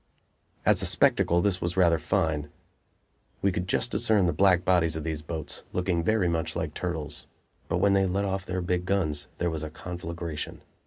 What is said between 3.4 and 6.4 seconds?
We could just discern the black bodies of these boats, looking very